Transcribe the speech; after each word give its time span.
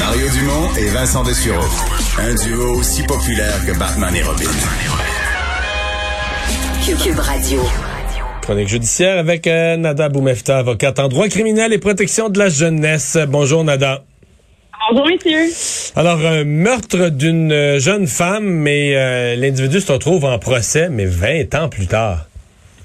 Mario 0.00 0.28
Dumont 0.30 0.74
et 0.78 0.86
Vincent 0.86 1.22
Dessureau. 1.22 1.62
Un 2.18 2.34
duo 2.34 2.78
aussi 2.78 3.02
populaire 3.02 3.54
que 3.66 3.78
Batman 3.78 4.16
et 4.16 4.22
Robin. 4.22 4.50
Cube 6.86 7.18
Radio. 7.18 7.60
Chronique 8.40 8.68
judiciaire 8.68 9.18
avec 9.18 9.46
euh, 9.46 9.76
Nada 9.76 10.08
Boumefta, 10.08 10.56
avocate 10.56 10.98
en 10.98 11.08
droit 11.08 11.28
criminel 11.28 11.74
et 11.74 11.78
protection 11.78 12.30
de 12.30 12.38
la 12.38 12.48
jeunesse. 12.48 13.18
Bonjour 13.28 13.62
Nada. 13.62 14.02
Bonjour, 14.90 15.06
messieurs. 15.06 15.52
Alors, 15.94 16.24
un 16.24 16.44
meurtre 16.44 17.10
d'une 17.10 17.52
euh, 17.52 17.78
jeune 17.78 18.06
femme, 18.06 18.46
mais 18.46 18.96
euh, 18.96 19.36
l'individu 19.36 19.80
se 19.80 19.92
retrouve 19.92 20.24
en 20.24 20.38
procès, 20.38 20.88
mais 20.88 21.04
20 21.04 21.54
ans 21.56 21.68
plus 21.68 21.86
tard. 21.86 22.29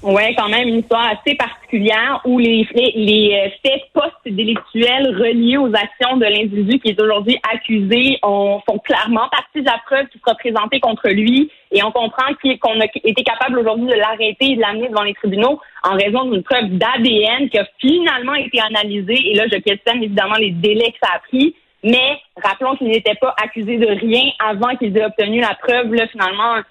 Oui, 0.02 0.34
quand 0.36 0.48
même 0.48 0.68
une 0.68 0.78
histoire 0.80 1.06
assez 1.06 1.34
particulière 1.36 2.20
où 2.24 2.38
les 2.38 2.68
les 2.94 3.34
euh, 3.34 3.48
faits 3.64 3.82
post-délictuels 3.94 5.16
reliés 5.16 5.56
aux 5.56 5.74
actions 5.74 6.16
de 6.18 6.24
l'individu 6.24 6.78
qui 6.78 6.90
est 6.90 7.00
aujourd'hui 7.00 7.38
accusé 7.50 8.18
ont, 8.22 8.60
font 8.68 8.78
clairement 8.78 9.28
partie 9.30 9.62
de 9.62 9.64
la 9.64 9.80
preuve 9.86 10.06
qui 10.08 10.18
sera 10.18 10.34
présentée 10.34 10.80
contre 10.80 11.08
lui. 11.08 11.50
Et 11.72 11.82
on 11.82 11.90
comprend 11.92 12.26
qu'on 12.60 12.80
a 12.80 12.84
été 13.04 13.24
capable 13.24 13.58
aujourd'hui 13.58 13.86
de 13.86 13.94
l'arrêter 13.94 14.52
et 14.52 14.56
de 14.56 14.60
l'amener 14.60 14.88
devant 14.88 15.02
les 15.02 15.14
tribunaux 15.14 15.60
en 15.82 15.94
raison 15.94 16.30
d'une 16.30 16.42
preuve 16.42 16.68
d'ADN 16.70 17.48
qui 17.48 17.58
a 17.58 17.66
finalement 17.80 18.34
été 18.34 18.60
analysée. 18.60 19.30
Et 19.30 19.34
là 19.34 19.44
je 19.50 19.58
questionne 19.58 20.02
évidemment 20.02 20.36
les 20.36 20.50
délais 20.50 20.92
que 20.92 20.98
ça 21.02 21.14
a 21.14 21.18
pris. 21.20 21.54
Mais 21.82 22.18
rappelons 22.42 22.76
qu'il 22.76 22.88
n'était 22.88 23.14
pas 23.14 23.34
accusé 23.42 23.78
de 23.78 23.86
rien 23.86 24.30
avant 24.38 24.76
qu'ils 24.76 24.96
aient 24.96 25.04
obtenu 25.04 25.40
la 25.40 25.54
preuve. 25.54 25.94
Là 25.94 26.06
finalement 26.08 26.62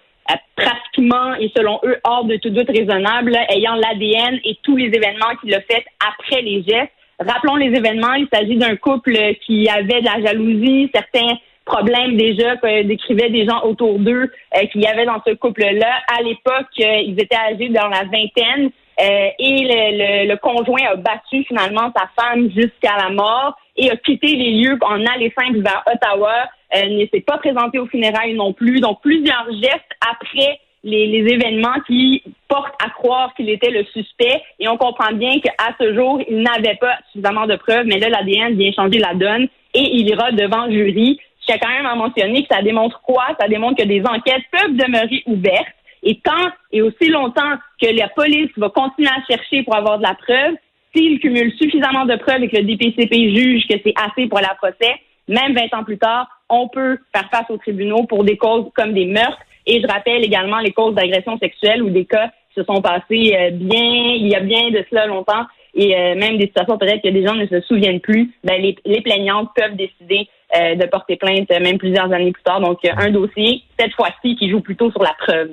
pratiquement 0.55 1.35
et 1.35 1.51
selon 1.55 1.79
eux 1.83 1.97
hors 2.03 2.25
de 2.25 2.37
tout 2.37 2.49
doute 2.49 2.69
raisonnable, 2.69 3.37
ayant 3.49 3.75
l'ADN 3.75 4.39
et 4.43 4.57
tous 4.63 4.75
les 4.75 4.87
événements 4.87 5.35
qu'il 5.41 5.53
a 5.53 5.61
fait 5.61 5.85
après 5.99 6.41
les 6.41 6.63
gestes. 6.63 6.91
Rappelons 7.19 7.55
les 7.55 7.67
événements, 7.67 8.13
il 8.13 8.27
s'agit 8.33 8.57
d'un 8.57 8.75
couple 8.75 9.17
qui 9.45 9.69
avait 9.69 10.01
de 10.01 10.05
la 10.05 10.21
jalousie, 10.21 10.89
certains 10.93 11.37
problèmes 11.65 12.15
déjà 12.15 12.57
que 12.57 12.83
décrivaient 12.83 13.29
des 13.29 13.45
gens 13.45 13.61
autour 13.63 13.99
d'eux 13.99 14.31
euh, 14.55 14.65
qu'il 14.71 14.81
y 14.81 14.87
avait 14.87 15.05
dans 15.05 15.21
ce 15.25 15.33
couple-là. 15.33 16.01
À 16.15 16.21
l'époque, 16.21 16.67
euh, 16.79 16.97
ils 17.03 17.19
étaient 17.19 17.35
âgés 17.35 17.69
dans 17.69 17.87
la 17.87 18.03
vingtaine 18.03 18.69
euh, 19.01 19.29
et 19.39 19.59
le, 19.63 20.29
le, 20.29 20.37
conjoint 20.37 20.85
a 20.91 20.95
battu 20.95 21.43
finalement 21.45 21.91
sa 21.95 22.07
femme 22.15 22.49
jusqu'à 22.51 22.95
la 22.97 23.09
mort 23.09 23.57
et 23.75 23.91
a 23.91 23.97
quitté 23.97 24.27
les 24.27 24.51
lieux 24.51 24.77
en 24.81 25.05
aller 25.05 25.33
simple 25.37 25.61
vers 25.61 25.83
Ottawa 25.91 26.33
elle 26.69 26.97
ne 26.97 27.05
s'est 27.07 27.21
pas 27.21 27.37
présentée 27.37 27.79
aux 27.79 27.87
funérailles 27.87 28.33
non 28.33 28.53
plus. 28.53 28.79
Donc, 28.79 29.01
plusieurs 29.01 29.47
gestes 29.51 29.91
après 30.11 30.59
les, 30.85 31.25
événements 31.33 31.79
qui 31.87 32.23
portent 32.47 32.75
à 32.83 32.89
croire 32.89 33.33
qu'il 33.35 33.49
était 33.49 33.71
le 33.71 33.83
suspect. 33.85 34.41
Et 34.59 34.67
on 34.67 34.77
comprend 34.77 35.11
bien 35.13 35.39
qu'à 35.39 35.75
ce 35.79 35.93
jour, 35.95 36.21
il 36.29 36.41
n'avait 36.41 36.75
pas 36.75 36.97
suffisamment 37.11 37.47
de 37.47 37.55
preuves. 37.55 37.85
Mais 37.87 37.99
là, 37.99 38.09
l'ADN 38.09 38.55
vient 38.55 38.71
changer 38.71 38.99
la 38.99 39.15
donne 39.15 39.47
et 39.73 39.95
il 39.95 40.07
ira 40.07 40.31
devant 40.31 40.65
le 40.65 40.73
jury. 40.73 41.19
Je 41.41 41.45
tiens 41.47 41.57
quand 41.61 41.69
même 41.69 41.85
à 41.85 41.95
mentionner 41.95 42.43
que 42.43 42.53
ça 42.53 42.61
démontre 42.61 43.01
quoi? 43.01 43.25
Ça 43.39 43.47
démontre 43.47 43.81
que 43.81 43.87
des 43.87 44.01
enquêtes 44.05 44.43
peuvent 44.51 44.75
demeurer 44.75 45.23
ouvertes. 45.25 45.75
Et 46.03 46.19
tant 46.23 46.51
et 46.71 46.83
aussi 46.83 47.09
longtemps 47.09 47.55
que 47.81 47.87
la 47.87 48.07
police 48.09 48.51
va 48.57 48.69
continuer 48.69 49.09
à 49.09 49.25
chercher 49.27 49.63
pour 49.63 49.75
avoir 49.75 49.97
de 49.97 50.03
la 50.03 50.13
preuve, 50.13 50.55
s'il 50.95 51.19
cumule 51.19 51.51
suffisamment 51.59 52.05
de 52.05 52.15
preuves 52.15 52.43
et 52.43 52.47
que 52.47 52.57
le 52.57 52.63
DPCP 52.63 53.35
juge 53.35 53.67
que 53.67 53.75
c'est 53.83 53.93
assez 53.97 54.27
pour 54.27 54.39
la 54.39 54.53
procès, 54.55 54.93
même 55.27 55.55
20 55.55 55.77
ans 55.77 55.83
plus 55.83 55.97
tard, 55.97 56.27
on 56.49 56.67
peut 56.67 56.97
faire 57.13 57.29
face 57.31 57.49
aux 57.49 57.57
tribunaux 57.57 58.03
pour 58.03 58.23
des 58.23 58.37
causes 58.37 58.65
comme 58.75 58.93
des 58.93 59.05
meurtres. 59.05 59.39
Et 59.67 59.81
je 59.81 59.87
rappelle 59.87 60.23
également 60.23 60.59
les 60.59 60.71
causes 60.71 60.95
d'agression 60.95 61.37
sexuelle 61.39 61.81
ou 61.81 61.89
des 61.89 62.05
cas 62.05 62.29
qui 62.53 62.61
se 62.61 62.65
sont 62.65 62.81
passés 62.81 63.35
euh, 63.35 63.49
bien, 63.51 64.13
il 64.15 64.27
y 64.27 64.35
a 64.35 64.39
bien 64.39 64.69
de 64.69 64.85
cela 64.89 65.07
longtemps, 65.07 65.45
et 65.73 65.95
euh, 65.95 66.15
même 66.15 66.37
des 66.37 66.45
situations 66.45 66.77
peut-être 66.77 67.01
que 67.01 67.09
des 67.09 67.25
gens 67.25 67.35
ne 67.35 67.47
se 67.47 67.59
souviennent 67.61 67.99
plus, 67.99 68.31
ben, 68.43 68.61
les, 68.61 69.01
plaignantes 69.01 69.49
peuvent 69.55 69.75
décider 69.75 70.29
euh, 70.55 70.75
de 70.75 70.85
porter 70.85 71.17
plainte 71.17 71.49
même 71.49 71.77
plusieurs 71.77 72.13
années 72.13 72.31
plus 72.31 72.43
tard. 72.43 72.61
Donc, 72.61 72.79
un 72.85 73.11
dossier, 73.11 73.63
cette 73.77 73.93
fois-ci, 73.93 74.35
qui 74.35 74.49
joue 74.49 74.61
plutôt 74.61 74.89
sur 74.91 75.03
la 75.03 75.13
preuve. 75.19 75.51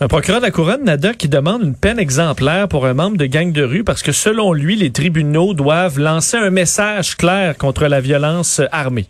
Un 0.00 0.08
procureur 0.08 0.40
de 0.40 0.46
la 0.46 0.50
Couronne, 0.50 0.84
Nada, 0.84 1.14
qui 1.14 1.28
demande 1.28 1.62
une 1.62 1.76
peine 1.76 1.98
exemplaire 1.98 2.68
pour 2.68 2.84
un 2.84 2.92
membre 2.92 3.16
de 3.16 3.26
gang 3.26 3.50
de 3.52 3.62
rue 3.62 3.84
parce 3.84 4.02
que, 4.02 4.12
selon 4.12 4.52
lui, 4.52 4.76
les 4.76 4.92
tribunaux 4.92 5.54
doivent 5.54 5.98
lancer 5.98 6.36
un 6.36 6.50
message 6.50 7.16
clair 7.16 7.56
contre 7.56 7.86
la 7.86 8.00
violence 8.00 8.60
armée. 8.72 9.06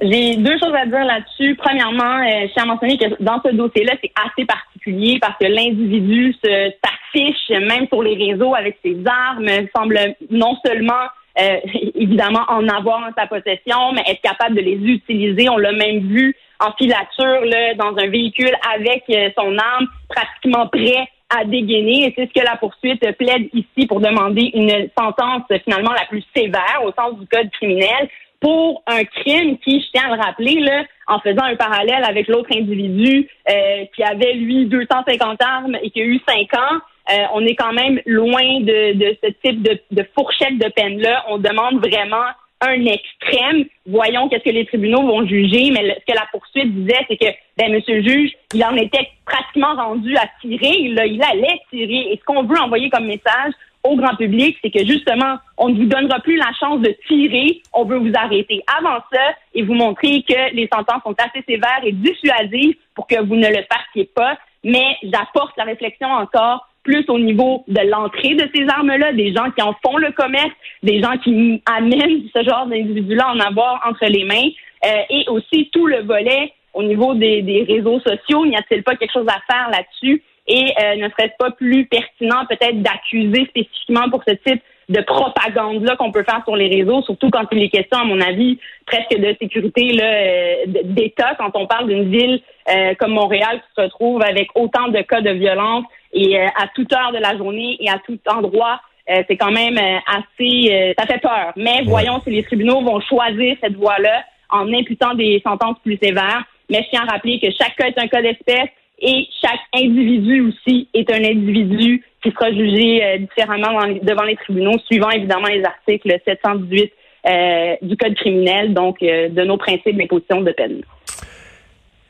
J'ai 0.00 0.36
deux 0.36 0.58
choses 0.58 0.74
à 0.74 0.86
dire 0.86 1.04
là-dessus. 1.04 1.54
Premièrement, 1.54 2.18
euh, 2.18 2.48
je 2.48 2.52
tiens 2.52 2.64
à 2.64 2.66
mentionner 2.66 2.98
que 2.98 3.22
dans 3.22 3.40
ce 3.44 3.52
dossier-là, 3.52 3.92
c'est 4.02 4.12
assez 4.16 4.44
particulier 4.44 5.18
parce 5.20 5.38
que 5.38 5.46
l'individu 5.46 6.34
s'affiche 6.42 7.48
même 7.50 7.86
sur 7.86 8.02
les 8.02 8.16
réseaux 8.16 8.54
avec 8.54 8.78
ses 8.84 8.96
armes, 9.06 9.46
semble 9.74 9.98
non 10.30 10.56
seulement 10.66 11.06
euh, 11.40 11.58
évidemment 11.94 12.44
en 12.48 12.68
avoir 12.68 13.06
en 13.06 13.12
sa 13.16 13.28
possession, 13.28 13.92
mais 13.94 14.02
être 14.08 14.20
capable 14.20 14.56
de 14.56 14.62
les 14.62 14.76
utiliser. 14.76 15.48
On 15.48 15.58
l'a 15.58 15.72
même 15.72 16.00
vu 16.08 16.34
en 16.58 16.72
filature 16.72 17.44
là, 17.44 17.74
dans 17.74 17.96
un 17.96 18.08
véhicule 18.08 18.52
avec 18.74 19.04
euh, 19.10 19.30
son 19.38 19.56
arme, 19.56 19.86
pratiquement 20.08 20.66
prêt 20.66 21.08
à 21.30 21.44
dégainer. 21.44 22.08
Et 22.08 22.14
c'est 22.16 22.26
ce 22.26 22.40
que 22.40 22.44
la 22.44 22.56
poursuite 22.56 23.00
plaide 23.16 23.48
ici 23.52 23.86
pour 23.86 24.00
demander 24.00 24.50
une 24.54 24.88
sentence 24.98 25.42
finalement 25.64 25.92
la 25.92 26.06
plus 26.06 26.24
sévère 26.34 26.82
au 26.84 26.92
sens 26.92 27.18
du 27.18 27.26
code 27.26 27.50
criminel 27.52 28.08
pour 28.44 28.82
un 28.86 29.04
crime 29.04 29.56
qui, 29.56 29.80
je 29.80 29.86
tiens 29.90 30.10
à 30.10 30.16
le 30.16 30.22
rappeler, 30.22 30.60
là, 30.60 30.84
en 31.06 31.18
faisant 31.20 31.44
un 31.44 31.56
parallèle 31.56 32.04
avec 32.04 32.28
l'autre 32.28 32.50
individu 32.54 33.26
euh, 33.48 33.86
qui 33.96 34.02
avait, 34.02 34.34
lui, 34.34 34.66
250 34.66 35.40
armes 35.40 35.78
et 35.82 35.88
qui 35.88 36.02
a 36.02 36.04
eu 36.04 36.20
5 36.28 36.52
ans, 36.52 36.76
euh, 37.10 37.24
on 37.32 37.40
est 37.46 37.54
quand 37.54 37.72
même 37.72 38.02
loin 38.04 38.60
de, 38.60 39.16
ce 39.24 39.30
type 39.42 39.62
de, 39.62 39.80
de 39.92 40.06
fourchette 40.14 40.58
de 40.58 40.68
peine-là. 40.76 41.24
On 41.30 41.38
demande 41.38 41.78
vraiment 41.78 42.26
un 42.60 42.84
extrême. 42.84 43.64
Voyons 43.86 44.28
qu'est-ce 44.28 44.44
que 44.44 44.50
les 44.50 44.66
tribunaux 44.66 45.06
vont 45.06 45.26
juger, 45.26 45.70
mais 45.70 45.96
ce 46.06 46.12
que 46.12 46.18
la 46.18 46.26
poursuite 46.30 46.70
disait, 46.74 47.00
c'est 47.08 47.16
que, 47.16 47.32
ben, 47.56 47.72
monsieur 47.72 48.02
le 48.02 48.06
juge, 48.06 48.32
il 48.52 48.62
en 48.62 48.76
était 48.76 49.08
pratiquement 49.24 49.74
rendu 49.74 50.14
à 50.18 50.28
tirer. 50.42 50.80
Il 50.80 51.00
allait 51.00 51.60
tirer. 51.70 52.12
Et 52.12 52.18
ce 52.20 52.24
qu'on 52.26 52.42
veut 52.42 52.60
envoyer 52.60 52.90
comme 52.90 53.06
message 53.06 53.54
au 53.84 53.96
grand 53.96 54.16
public, 54.16 54.56
c'est 54.62 54.70
que 54.70 54.84
justement, 54.84 55.36
on 55.58 55.68
ne 55.68 55.76
vous 55.76 55.84
donnera 55.84 56.18
plus 56.20 56.36
la 56.36 56.50
chance 56.58 56.80
de 56.80 56.96
tirer, 57.06 57.60
on 57.72 57.84
veut 57.84 57.98
vous 57.98 58.12
arrêter 58.14 58.62
avant 58.78 58.98
ça 59.12 59.22
et 59.54 59.62
vous 59.62 59.74
montrer 59.74 60.22
que 60.22 60.54
les 60.54 60.68
sentences 60.72 61.02
sont 61.04 61.14
assez 61.18 61.44
sévères 61.46 61.82
et 61.84 61.92
dissuasives 61.92 62.76
pour 62.94 63.06
que 63.06 63.22
vous 63.22 63.36
ne 63.36 63.48
le 63.48 63.62
fassiez 63.70 64.06
pas. 64.14 64.38
Mais 64.64 64.96
j'apporte 65.02 65.56
la 65.58 65.64
réflexion 65.64 66.08
encore 66.08 66.66
plus 66.82 67.04
au 67.08 67.18
niveau 67.18 67.64
de 67.68 67.80
l'entrée 67.88 68.34
de 68.34 68.48
ces 68.54 68.66
armes-là, 68.68 69.12
des 69.12 69.34
gens 69.34 69.50
qui 69.50 69.62
en 69.62 69.74
font 69.84 69.96
le 69.96 70.12
commerce, 70.12 70.52
des 70.82 71.02
gens 71.02 71.16
qui 71.18 71.62
amènent 71.66 72.22
ce 72.34 72.42
genre 72.42 72.66
d'individus-là 72.66 73.32
en 73.32 73.40
avoir 73.40 73.82
entre 73.86 74.06
les 74.06 74.24
mains, 74.24 74.48
euh, 74.84 75.02
et 75.08 75.24
aussi 75.28 75.70
tout 75.72 75.86
le 75.86 76.02
volet 76.02 76.52
au 76.74 76.82
niveau 76.82 77.14
des, 77.14 77.42
des 77.42 77.62
réseaux 77.62 78.00
sociaux. 78.00 78.44
N'y 78.44 78.56
a-t-il 78.56 78.82
pas 78.82 78.96
quelque 78.96 79.12
chose 79.12 79.28
à 79.28 79.40
faire 79.50 79.70
là-dessus? 79.70 80.22
Et 80.46 80.72
euh, 80.82 80.96
ne 80.96 81.08
serait-ce 81.08 81.36
pas 81.38 81.50
plus 81.52 81.86
pertinent 81.86 82.44
peut-être 82.48 82.82
d'accuser 82.82 83.46
spécifiquement 83.46 84.10
pour 84.10 84.22
ce 84.26 84.34
type 84.34 84.62
de 84.90 85.00
propagande-là 85.00 85.96
qu'on 85.96 86.12
peut 86.12 86.24
faire 86.24 86.42
sur 86.44 86.56
les 86.56 86.68
réseaux, 86.68 87.00
surtout 87.02 87.30
quand 87.30 87.46
il 87.52 87.62
est 87.62 87.70
question, 87.70 87.98
à 87.98 88.04
mon 88.04 88.20
avis, 88.20 88.58
presque 88.84 89.18
de 89.18 89.34
sécurité 89.40 89.92
là, 89.92 90.04
euh, 90.04 90.64
d'État, 90.84 91.34
quand 91.38 91.52
on 91.54 91.66
parle 91.66 91.88
d'une 91.88 92.10
ville 92.10 92.42
euh, 92.68 92.94
comme 92.98 93.12
Montréal 93.12 93.62
qui 93.62 93.74
se 93.74 93.80
retrouve 93.80 94.22
avec 94.22 94.48
autant 94.54 94.88
de 94.88 95.00
cas 95.00 95.22
de 95.22 95.30
violence 95.30 95.86
et 96.12 96.38
à 96.38 96.68
toute 96.74 96.92
heure 96.92 97.12
de 97.12 97.18
la 97.18 97.36
journée 97.36 97.78
et 97.80 97.88
à 97.88 97.98
tout 98.06 98.18
endroit. 98.28 98.80
c'est 99.06 99.36
quand 99.36 99.50
même 99.50 99.78
assez... 100.06 100.94
ça 100.96 101.06
fait 101.06 101.18
peur. 101.18 101.52
Mais 101.56 101.82
voyons 101.84 102.20
si 102.22 102.30
les 102.30 102.44
tribunaux 102.44 102.82
vont 102.82 103.00
choisir 103.00 103.56
cette 103.60 103.74
voie-là 103.74 104.22
en 104.48 104.72
imputant 104.72 105.14
des 105.14 105.42
sentences 105.44 105.76
plus 105.82 105.98
sévères. 106.00 106.44
Mais 106.70 106.82
je 106.84 106.90
tiens 106.90 107.02
à 107.06 107.12
rappeler 107.14 107.40
que 107.40 107.48
chaque 107.50 107.74
cas 107.74 107.88
est 107.88 107.98
un 107.98 108.06
cas 108.06 108.22
d'espèce 108.22 108.70
et 109.00 109.28
chaque 109.42 109.60
individu 109.74 110.40
aussi 110.48 110.88
est 110.94 111.10
un 111.10 111.24
individu 111.24 112.02
qui 112.22 112.30
sera 112.30 112.50
jugé 112.50 113.04
euh, 113.04 113.18
différemment 113.18 113.80
devant 114.02 114.22
les 114.22 114.36
tribunaux, 114.36 114.78
suivant 114.86 115.10
évidemment 115.10 115.48
les 115.48 115.62
articles 115.64 116.10
718 116.24 116.92
euh, 117.26 117.74
du 117.82 117.96
Code 117.96 118.14
criminel, 118.14 118.72
donc 118.72 119.02
euh, 119.02 119.28
de 119.28 119.42
nos 119.42 119.56
principes 119.56 119.96
d'imposition 119.96 120.40
de 120.40 120.52
peine. 120.52 120.80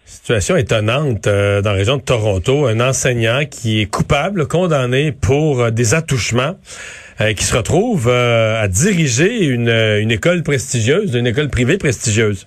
Situation 0.05 0.57
étonnante 0.57 1.25
dans 1.25 1.63
la 1.65 1.73
région 1.73 1.97
de 1.97 2.03
Toronto, 2.03 2.67
un 2.67 2.81
enseignant 2.81 3.41
qui 3.51 3.81
est 3.81 3.87
coupable, 3.91 4.47
condamné 4.47 5.13
pour 5.13 5.73
des 5.73 5.95
attouchements, 5.95 6.55
qui 7.19 7.43
se 7.43 7.57
retrouve 7.57 8.09
à 8.09 8.69
diriger 8.69 9.45
une, 9.45 9.71
une 9.71 10.13
école 10.13 10.43
prestigieuse, 10.43 11.15
une 11.15 11.27
école 11.27 11.49
privée 11.49 11.79
prestigieuse. 11.79 12.47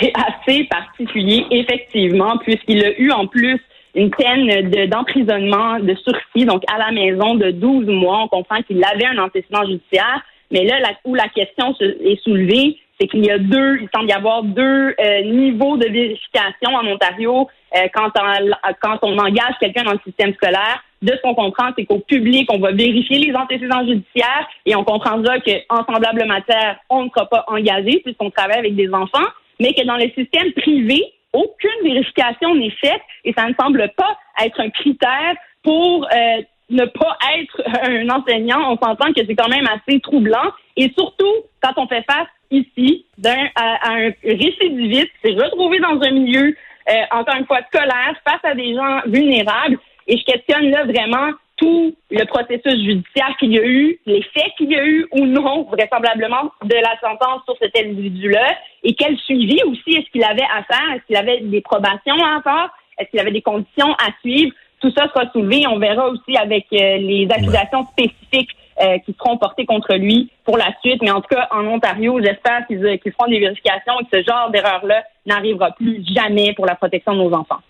C'est 0.00 0.12
assez 0.46 0.64
particulier, 0.64 1.46
effectivement, 1.50 2.38
puisqu'il 2.38 2.84
a 2.84 2.98
eu 2.98 3.10
en 3.10 3.26
plus 3.26 3.60
une 3.94 4.10
peine 4.10 4.70
d'emprisonnement 4.88 5.78
de, 5.78 5.94
sursis, 5.94 6.46
donc 6.46 6.62
à 6.72 6.78
la 6.78 6.90
maison 6.90 7.34
de 7.34 7.50
12 7.50 7.86
mois. 7.86 8.22
On 8.24 8.28
comprend 8.28 8.60
qu'il 8.62 8.82
avait 8.84 9.06
un 9.06 9.18
antécédent 9.18 9.64
judiciaire. 9.64 10.22
Mais 10.50 10.64
là, 10.64 10.76
où 11.04 11.14
la 11.14 11.28
question 11.28 11.74
est 11.80 12.22
soulevée, 12.22 12.78
c'est 13.00 13.08
qu'il 13.08 13.24
y 13.24 13.30
a 13.30 13.38
deux, 13.38 13.78
il 13.80 13.88
semble 13.94 14.08
y 14.08 14.12
avoir 14.12 14.42
deux 14.42 14.94
euh, 15.00 15.22
niveaux 15.22 15.76
de 15.76 15.88
vérification 15.88 16.74
en 16.74 16.86
Ontario 16.86 17.48
euh, 17.76 17.88
quand, 17.92 18.10
on, 18.20 18.50
quand 18.80 18.98
on 19.02 19.18
engage 19.18 19.54
quelqu'un 19.60 19.82
dans 19.82 19.92
le 19.92 20.00
système 20.04 20.32
scolaire. 20.34 20.82
De 21.02 21.10
ce 21.10 21.20
qu'on 21.22 21.34
comprend, 21.34 21.70
c'est 21.76 21.84
qu'au 21.84 21.98
public, 21.98 22.50
on 22.50 22.58
va 22.58 22.72
vérifier 22.72 23.18
les 23.18 23.34
antécédents 23.34 23.84
judiciaires 23.86 24.48
et 24.64 24.74
on 24.74 24.84
comprendra 24.84 25.38
qu'en 25.40 25.84
semblable 25.84 26.24
matière, 26.26 26.78
on 26.88 27.04
ne 27.04 27.08
sera 27.10 27.26
pas 27.26 27.44
engagé 27.48 28.00
puisqu'on 28.02 28.30
travaille 28.30 28.60
avec 28.60 28.74
des 28.74 28.90
enfants, 28.90 29.26
mais 29.60 29.72
que 29.74 29.84
dans 29.84 29.96
le 29.96 30.10
système 30.10 30.52
privé, 30.52 31.02
aucune 31.32 31.82
vérification 31.82 32.54
n'est 32.54 32.70
faite 32.70 33.02
et 33.24 33.32
ça 33.32 33.48
ne 33.48 33.54
semble 33.54 33.90
pas 33.96 34.18
être 34.42 34.60
un 34.60 34.70
critère 34.70 35.34
pour 35.62 36.06
euh, 36.06 36.42
ne 36.70 36.84
pas 36.84 37.18
être 37.36 37.62
un 37.82 38.08
enseignant. 38.08 38.72
On 38.72 38.78
s'entend 38.78 39.12
que 39.12 39.24
c'est 39.26 39.34
quand 39.34 39.48
même 39.48 39.66
assez 39.66 40.00
troublant 40.00 40.52
et 40.76 40.90
surtout 40.96 41.34
quand 41.62 41.72
on 41.76 41.88
fait 41.88 42.04
face 42.08 42.28
ici 42.50 43.06
d'un 43.18 43.48
à, 43.56 43.92
un 43.92 44.10
récidiviste 44.22 45.10
s'est 45.24 45.32
retrouvé 45.32 45.80
dans 45.80 46.00
un 46.00 46.10
milieu 46.10 46.54
euh, 46.90 46.92
encore 47.10 47.36
une 47.36 47.46
fois 47.46 47.60
scolaire 47.72 48.14
face 48.26 48.44
à 48.44 48.54
des 48.54 48.74
gens 48.74 49.00
vulnérables 49.06 49.78
et 50.06 50.18
je 50.18 50.24
questionne 50.24 50.70
là 50.70 50.84
vraiment 50.84 51.30
tout 51.56 51.94
le 52.10 52.24
processus 52.24 52.82
judiciaire 52.84 53.36
qu'il 53.38 53.52
y 53.52 53.58
a 53.58 53.64
eu, 53.64 53.98
les 54.06 54.22
faits 54.22 54.52
qu'il 54.56 54.70
y 54.70 54.76
a 54.76 54.84
eu 54.84 55.06
ou 55.12 55.26
non, 55.26 55.64
vraisemblablement, 55.64 56.52
de 56.64 56.74
la 56.74 56.98
sentence 57.00 57.42
sur 57.44 57.56
cet 57.60 57.76
individu-là, 57.78 58.56
et 58.82 58.94
quel 58.94 59.16
suivi 59.18 59.58
aussi? 59.64 59.96
Est-ce 59.96 60.10
qu'il 60.10 60.24
avait 60.24 60.42
à 60.42 60.62
faire, 60.64 60.94
est-ce 60.94 61.06
qu'il 61.06 61.16
avait 61.16 61.40
des 61.40 61.60
probations 61.60 62.16
à 62.24 62.42
faire, 62.42 62.70
est-ce 62.98 63.10
qu'il 63.10 63.20
avait 63.20 63.32
des 63.32 63.42
conditions 63.42 63.92
à 63.94 64.10
suivre? 64.20 64.52
Tout 64.80 64.92
ça 64.96 65.08
sera 65.08 65.30
soulevé. 65.32 65.66
On 65.66 65.78
verra 65.78 66.08
aussi 66.08 66.36
avec 66.36 66.66
euh, 66.72 66.98
les 66.98 67.26
accusations 67.30 67.86
spécifiques 67.92 68.50
euh, 68.82 68.98
qui 68.98 69.14
seront 69.18 69.38
portées 69.38 69.64
contre 69.64 69.94
lui 69.94 70.30
pour 70.44 70.58
la 70.58 70.74
suite. 70.84 71.00
Mais 71.00 71.10
en 71.10 71.20
tout 71.20 71.34
cas, 71.34 71.48
en 71.52 71.64
Ontario, 71.66 72.20
j'espère 72.22 72.66
qu'ils 72.66 72.84
euh, 72.84 72.96
feront 73.16 73.30
des 73.30 73.38
vérifications 73.38 73.94
et 74.00 74.04
que 74.04 74.18
ce 74.18 74.24
genre 74.24 74.50
d'erreur-là 74.50 75.04
n'arrivera 75.26 75.70
plus 75.70 76.04
jamais 76.14 76.52
pour 76.54 76.66
la 76.66 76.74
protection 76.74 77.14
de 77.14 77.18
nos 77.22 77.32
enfants. 77.32 77.60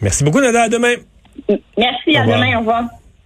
Merci 0.00 0.24
beaucoup, 0.24 0.40
Nada. 0.40 0.62
À 0.62 0.68
demain. 0.68 0.94
Merci. 1.76 2.16
à 2.16 2.26
demain. 2.26 2.56
Au 2.56 2.60
revoir. 2.60 2.84